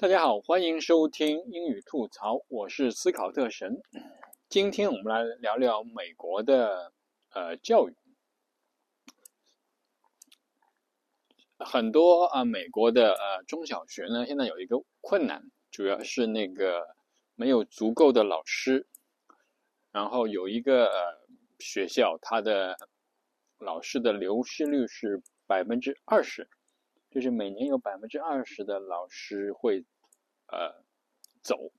[0.00, 3.82] 大家好，欢迎收听英语吐槽，我是斯考特神。
[4.48, 6.92] 今天我们来聊聊美国的
[7.30, 7.96] 呃教育。
[11.58, 15.42] 很多啊，美国的呃中小学呢，现在有一个困难，
[15.72, 16.94] 主要是那个
[17.34, 18.86] 没有足够的老师。
[19.90, 21.26] 然后有一个呃
[21.58, 22.76] 学校，它的
[23.58, 26.48] 老师的流失率是百分之二十。
[27.10, 29.82] 就是每年有百分之二十的老师会，
[30.50, 30.82] 呃，
[31.42, 31.72] 走，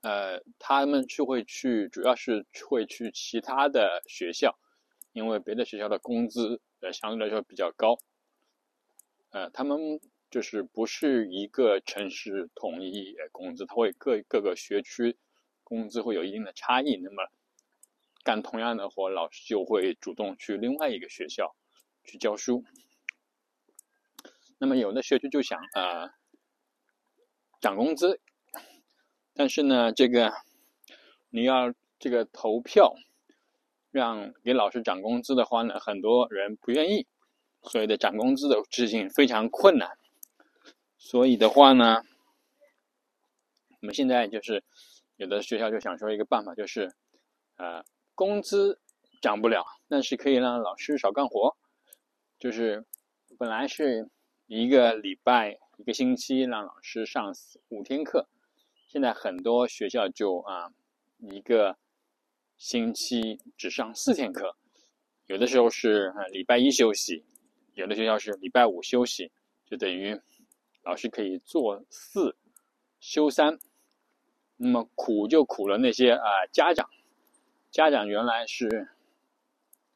[0.00, 4.58] 呃，他们就会去，主要是会去其他的学校，
[5.12, 7.98] 因为别的学校的工资呃相对来说比较高，
[9.30, 15.18] 呃，他们就是不是一个城市统一工资，他会各各个学区
[15.64, 17.30] 工资会有一定的差异，那么
[18.24, 21.54] 干同样的活，老师就会主动去另外一个学校
[22.04, 22.64] 去教书。
[24.58, 26.10] 那么有的学区就想呃
[27.60, 28.20] 涨工资，
[29.34, 30.32] 但是呢，这个
[31.30, 32.94] 你要这个投票
[33.90, 37.06] 让给老师涨工资的话呢，很多人不愿意，
[37.62, 39.98] 所以的涨工资的事情非常困难。
[40.96, 42.02] 所以的话呢，
[43.80, 44.64] 我们现在就是
[45.16, 46.94] 有的学校就想说一个办法，就是
[47.56, 48.80] 呃工资
[49.20, 51.56] 涨不了，但是可以让老师少干活，
[52.38, 52.86] 就是
[53.38, 54.10] 本来是。
[54.50, 57.32] 一个礼拜一个星期让老师上
[57.68, 58.28] 五天课，
[58.88, 60.72] 现在很多学校就啊
[61.18, 61.78] 一个
[62.56, 64.56] 星期只上四天课，
[65.26, 67.24] 有的时候是礼拜一休息，
[67.74, 69.30] 有的学校是礼拜五休息，
[69.66, 70.20] 就等于
[70.82, 72.36] 老师可以做四
[72.98, 73.56] 休三。
[74.56, 76.90] 那么苦就苦了那些啊家长，
[77.70, 78.88] 家长原来是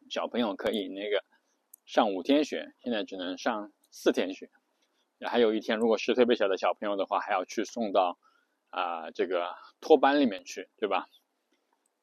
[0.09, 1.25] 小朋友可以那个
[1.85, 3.73] 上五天学，现在只能上。
[3.95, 4.49] 四天学，
[5.29, 8.19] 还有一天，如果是特别小的小朋友的话，还要去送到
[8.71, 11.07] 啊这个托班里面去，对吧？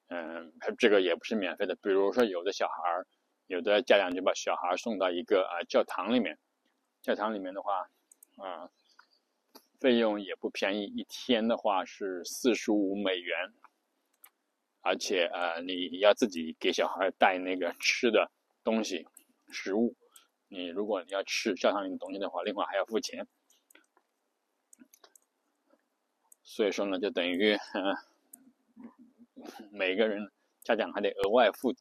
[0.07, 1.75] 嗯，这个也不是免费的。
[1.75, 3.07] 比如说，有的小孩儿，
[3.47, 6.37] 有的家长就把小孩送到一个啊教堂里面，
[7.01, 7.87] 教堂里面的话，
[8.37, 8.69] 啊，
[9.79, 13.53] 费用也不便宜，一天的话是四十五美元，
[14.81, 18.31] 而且呃，你要自己给小孩带那个吃的
[18.63, 19.07] 东西，
[19.51, 19.95] 食物。
[20.51, 23.27] 你如果你要吃教堂里的东西的话，另外还要付钱，
[26.43, 27.55] 所以说呢，就等于
[29.71, 30.31] 每个人
[30.63, 31.75] 家长还得额外付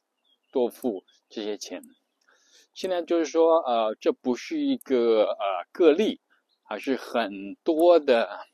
[0.51, 1.83] 多付这些钱。
[2.75, 6.21] 现在就是说，呃，这不是一个呃个例，
[6.63, 8.47] 而是很多的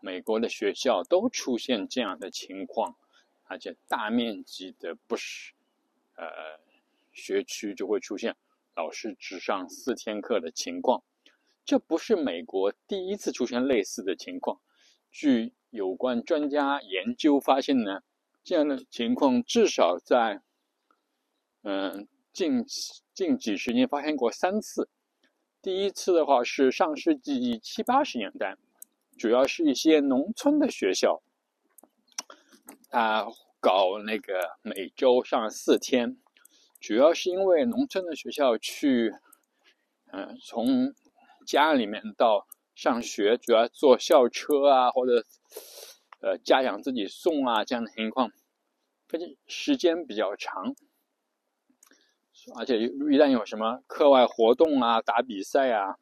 [0.00, 2.96] 美国的学校都出现这样的情况，
[3.44, 5.54] 而且大面积的不是
[6.16, 6.58] 呃
[7.12, 8.36] 学区就会出现。
[8.74, 11.02] 老师只上四天课的情况，
[11.64, 14.60] 这不是美国第一次出现类似的情况。
[15.10, 18.00] 据有关专家研究发现呢，
[18.42, 20.40] 这样的情况至少在
[21.62, 22.64] 嗯近
[23.12, 24.88] 近几十年发生过三次。
[25.60, 28.56] 第一次的话是上世纪七八十年代，
[29.18, 31.22] 主要是一些农村的学校，
[32.88, 33.28] 他
[33.60, 36.16] 搞那个每周上四天。
[36.82, 39.14] 主要是因为农村的学校去，
[40.12, 40.92] 嗯，从
[41.46, 45.24] 家里面到上学，主要坐校车啊，或者
[46.20, 48.32] 呃家长自己送啊，这样的情况，
[49.12, 50.74] 而且时间比较长，
[52.58, 55.98] 而且一旦有什么课外活动啊、打比赛啊，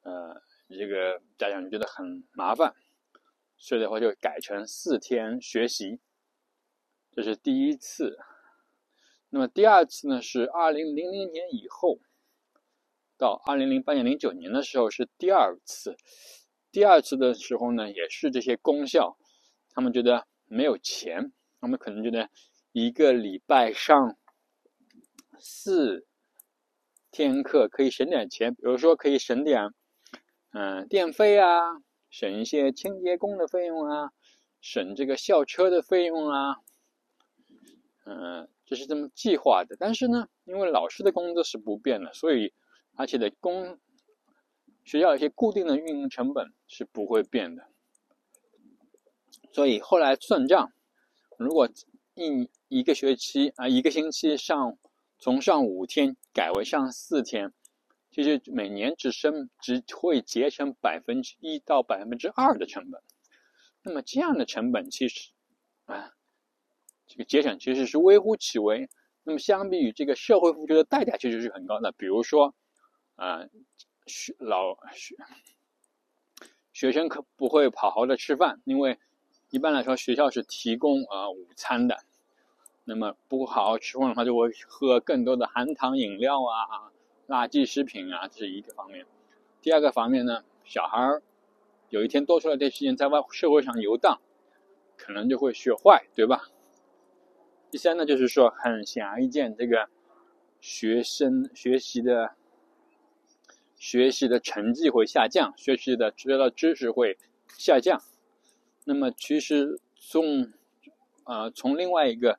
[0.00, 0.40] 呃，
[0.70, 2.74] 这个家长就觉得很麻烦，
[3.58, 6.00] 所以的话就改成四天学习，
[7.12, 8.18] 这是第一次。
[9.36, 11.98] 那么第二次呢，是二零零零年以后，
[13.18, 15.94] 到二零零八年、零九年的时候是第二次。
[16.72, 19.18] 第二次的时候呢，也是这些公校，
[19.74, 22.30] 他们觉得没有钱，他们可能觉得
[22.72, 24.16] 一个礼拜上
[25.38, 26.06] 四
[27.10, 29.68] 天课可以省点钱，比如说可以省点
[30.52, 34.12] 嗯电费啊，省一些清洁工的费用啊，
[34.62, 36.56] 省这个校车的费用啊，
[38.06, 38.48] 嗯。
[38.66, 42.52] 就是这么计划的，但是呢，因为老师的工资是不变的，所以
[42.96, 43.78] 而且的工
[44.84, 47.68] 学校一些固定的运营成本是不会变的，
[49.52, 50.72] 所以后来算账，
[51.38, 51.68] 如果
[52.14, 54.76] 一一个学期啊一个星期上
[55.20, 57.52] 从上五天改为上四天，
[58.10, 63.00] 其实每年只剩只会节省百分之一到百分之二的成本，
[63.82, 65.30] 那么这样的成本其实
[65.84, 66.15] 啊。
[67.16, 68.90] 这个节省其实是微乎其微，
[69.24, 71.90] 那么相比于这个社会付出的代价，其实是很高的。
[71.92, 72.54] 比如说，
[73.14, 73.40] 啊，
[74.04, 75.16] 学老学
[76.74, 78.98] 学生可不会好好的吃饭，因为
[79.48, 81.96] 一般来说学校是提供啊午餐的。
[82.84, 86.92] 那么不好好吃饭的话，就会喝更多的含糖饮料啊、
[87.28, 89.06] 垃圾食品啊，这是一个方面。
[89.62, 91.22] 第二个方面呢，小孩儿
[91.88, 94.20] 有一天多出来点时间在外社会上游荡，
[94.98, 96.50] 可能就会学坏，对吧？
[97.70, 99.88] 第三呢，就是说很显而易见，这个
[100.60, 102.34] 学生学习的。
[103.78, 107.18] 学习的成绩会下降，学习的学到知识会
[107.58, 108.00] 下降。
[108.84, 110.50] 那么，其实从
[111.24, 112.38] 啊从另外一个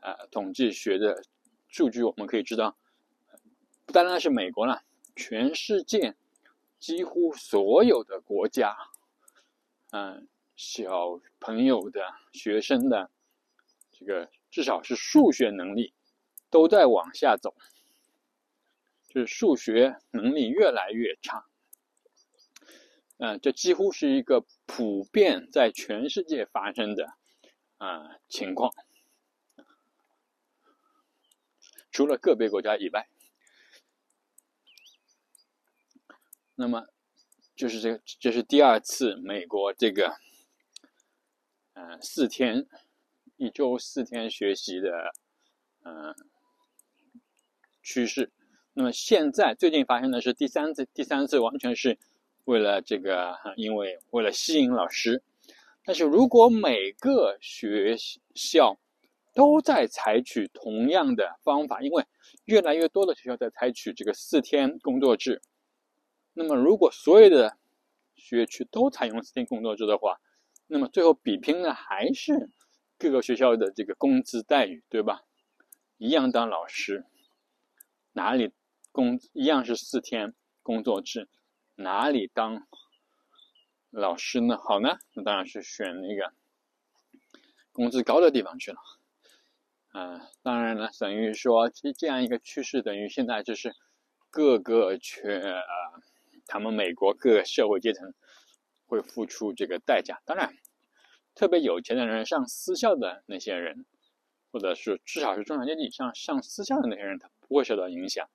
[0.00, 1.22] 啊统计学的
[1.68, 2.74] 数据，我们可以知道，
[3.84, 4.82] 不单单是美国了，
[5.14, 6.16] 全世界
[6.78, 8.74] 几乎所有的国家，
[9.90, 10.26] 嗯，
[10.56, 12.00] 小朋友的
[12.32, 13.10] 学生的
[13.92, 15.94] 这个至少是数学能力
[16.50, 17.54] 都在往下走。
[19.08, 21.44] 就是数学能力越来越差，
[23.18, 27.12] 嗯，这几乎是一个普遍在全世界发生的
[27.78, 28.72] 啊情况，
[31.90, 33.08] 除了个别国家以外。
[36.54, 36.86] 那么，
[37.56, 40.14] 就是这，这是第二次美国这个，
[41.72, 42.68] 嗯，四天
[43.40, 45.14] 一周四天学习的
[45.82, 46.14] 嗯
[47.82, 48.30] 趋势。
[48.74, 51.98] 那么现在最近发生的是第三次，第三次完全是
[52.44, 55.22] 为了这个，因为为了吸引老师。
[55.86, 57.96] 但是如果每个学
[58.34, 58.78] 校
[59.32, 62.04] 都在采取同样的方法，因为
[62.44, 65.40] 越来越多的学校在采取这个四天工作制，
[66.34, 67.56] 那么如果所有的
[68.14, 70.20] 学区都采用四天工作制的话，
[70.66, 72.50] 那么最后比拼的还是
[73.00, 75.24] 各个学校的这个工资待遇，对吧？
[75.96, 77.06] 一样当老师，
[78.12, 78.52] 哪里？
[78.92, 81.28] 工一样是四天工作制，
[81.76, 82.66] 哪里当
[83.90, 84.58] 老师呢？
[84.58, 86.32] 好呢，那当然是选那个
[87.72, 88.78] 工资高的地方去了。
[89.92, 93.74] 啊，当然了，等于说这这样一个趋势，等于现在就是
[94.28, 95.62] 各个全呃，
[96.46, 98.12] 他们美国各个社会阶层
[98.86, 100.20] 会付出这个代价。
[100.24, 100.52] 当然，
[101.34, 103.86] 特别有钱的人上私校的那些人，
[104.52, 108.28] 或者是至少是中产阶级以上上私校的那些人，他不会受到影响。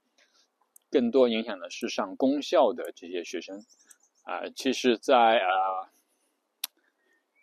[0.92, 3.66] 更多影响的是上公校的这些学生，
[4.24, 5.92] 啊，其实，在啊，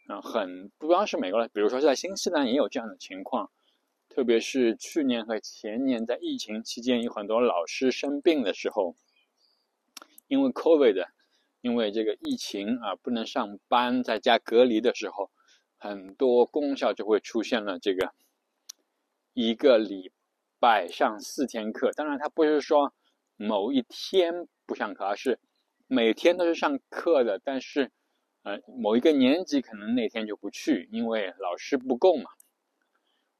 [0.08, 3.50] 嗯，很不光是美国了，比如说在新西兰也有这样的情况，
[4.08, 8.96] 特别是去年和前年在疫情期间，有很多老师生病的时候，
[10.28, 11.08] 因为 COVID，
[11.60, 15.30] 因为这个疫情啊，不能上班，在家隔离的时候，
[15.82, 18.12] 很多公校就会出现了这个
[19.32, 20.12] 一个礼
[20.60, 22.94] 拜上四天课，当然，他不是说。
[23.38, 25.40] 某一天不上课，而是
[25.88, 27.40] 每天都是上课的。
[27.42, 27.90] 但是，
[28.42, 32.30] 呃，某一个年级可能那天就不去，因为老师不够嘛，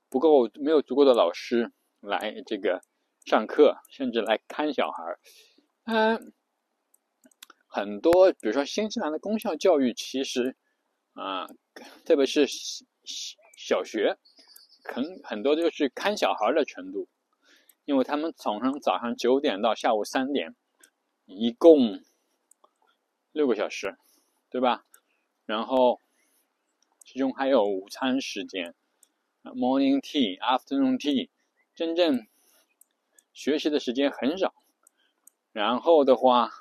[0.09, 2.83] 不够，没有足够的老师来这个
[3.25, 5.21] 上课，甚至来看小孩儿。
[5.85, 6.33] 嗯，
[7.69, 10.57] 很多，比如说新西兰的公校教育，其实
[11.13, 11.47] 啊，
[12.05, 12.47] 特别是
[13.57, 14.19] 小学，
[14.85, 17.09] 很很多就是看小孩的程度。
[17.85, 20.55] 因为他们从早上九点到下午三点，
[21.27, 22.01] 一共
[23.33, 23.97] 六个小时，
[24.49, 24.85] 对吧？
[25.47, 26.01] 然后
[27.01, 28.77] 其中还有午餐时间
[29.43, 31.29] ，morning tea、afternoon tea，
[31.75, 32.25] 真正
[33.33, 34.55] 学习的时间很少。
[35.51, 36.53] 然后的话，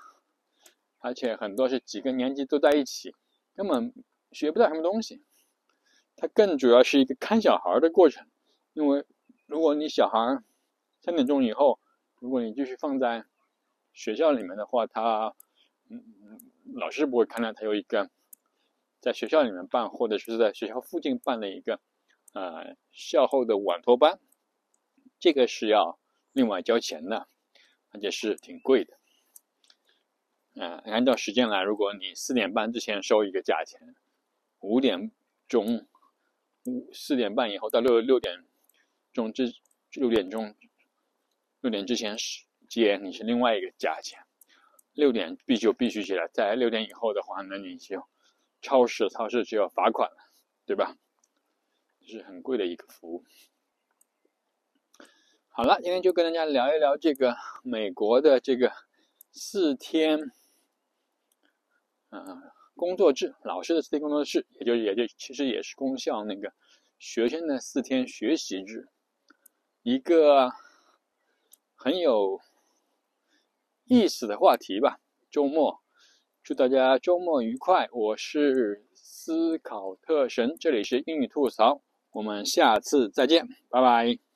[0.97, 3.13] 而且很多是几个年级都在一起，
[3.53, 3.93] 根本
[4.31, 5.23] 学不到什么东西。
[6.15, 8.27] 它更主要是一个看小孩的过程，
[8.73, 9.05] 因为
[9.47, 10.43] 如果你小孩
[11.00, 11.79] 三点钟以后，
[12.19, 13.25] 如果你继续放在
[13.93, 15.33] 学校里面的话，他
[15.89, 16.39] 嗯
[16.75, 18.09] 老师不会看到他有一个
[19.00, 21.79] 在学校里面办，或者是在学校附近办的一个
[22.33, 24.19] 呃校后的晚托班，
[25.19, 25.97] 这个是要
[26.33, 27.27] 另外交钱的，
[27.89, 28.97] 而且是挺贵的。
[30.53, 33.95] 嗯，按照时间来，如果你四点半之前收一个价钱，
[34.61, 35.11] 五点
[35.47, 35.85] 钟
[36.65, 38.45] 五四点半以后到六六点
[39.13, 39.53] 钟之
[39.91, 40.55] 六点钟。
[41.59, 44.19] 六点之前是接你是另外一个价钱，
[44.93, 48.07] 六点必就必须起来，在六点以后的话，那你就
[48.63, 50.17] 超市超市就要罚款了，
[50.65, 50.97] 对吧？
[52.03, 53.23] 是很贵的一个服务。
[55.49, 58.73] 好了，今天就跟大家聊一聊这个美国的这个
[59.31, 60.31] 四天，
[62.09, 62.41] 嗯，
[62.75, 66.53] 工作制，老师的四天工作制，也就也就其实也是公校那个
[66.99, 68.87] 学生的四天学习制，
[69.83, 70.51] 一个。
[71.83, 72.39] 很有
[73.85, 74.99] 意思的话题吧。
[75.31, 75.81] 周末
[76.43, 77.89] 祝大家周末愉快！
[77.91, 84.30] 我是思考特神，这里是英语吐槽，我们下次再见，拜拜。